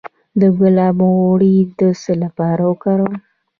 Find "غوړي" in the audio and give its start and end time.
1.15-1.55